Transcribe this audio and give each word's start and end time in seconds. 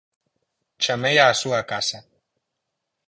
Chamei 0.83 1.17
á 1.25 1.25
súa 1.41 1.61
casa. 1.71 1.99